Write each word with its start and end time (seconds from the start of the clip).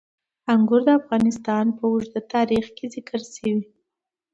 انګور 0.53 0.81
د 0.87 0.89
افغانستان 0.99 1.65
په 1.77 1.83
اوږده 1.91 2.21
تاریخ 2.33 2.65
کې 2.77 2.85
ذکر 2.95 3.21
شوي. 3.33 3.57